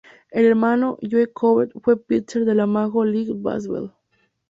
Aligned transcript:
El 0.31 0.45
hermano, 0.45 0.97
Joe 1.03 1.31
Corbett, 1.31 1.73
fue 1.79 1.95
pitcher 2.03 2.43
de 2.43 2.55
la 2.55 2.65
Major 2.65 3.05
League 3.05 3.33
Baseball. 3.37 3.93